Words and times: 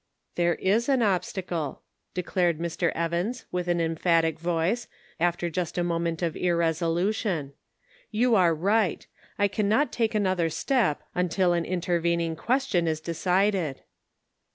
"There 0.33 0.55
is 0.55 0.89
an 0.89 1.03
obstacle," 1.03 1.83
declared 2.15 2.57
Mr. 2.57 2.91
Evans 2.95 3.45
in 3.53 3.67
an 3.67 3.79
emphatic 3.79 4.39
voice, 4.39 4.87
after 5.19 5.47
just 5.47 5.77
a 5.77 5.83
moment 5.83 6.23
of 6.23 6.35
irresolution;" 6.35 7.53
you 8.09 8.33
are 8.33 8.55
right! 8.55 9.05
I 9.37 9.47
cannot 9.47 9.91
take 9.91 10.15
another 10.15 10.49
step 10.49 11.03
until 11.13 11.53
an 11.53 11.65
intervening 11.65 12.35
question 12.35 12.87
is 12.87 12.99
decided." 12.99 13.83